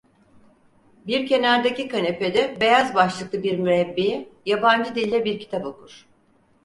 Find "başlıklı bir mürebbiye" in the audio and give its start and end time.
2.95-4.29